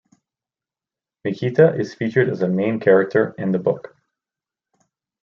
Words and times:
Mikita 1.23 1.75
is 1.79 1.93
featured 1.93 2.27
as 2.27 2.41
a 2.41 2.47
main 2.47 2.79
character 2.79 3.35
in 3.37 3.51
the 3.51 3.59
book. 3.59 3.95